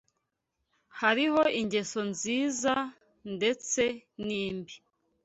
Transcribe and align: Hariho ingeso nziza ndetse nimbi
Hariho 0.99 1.41
ingeso 1.61 1.99
nziza 2.11 2.73
ndetse 3.35 3.81
nimbi 4.25 4.75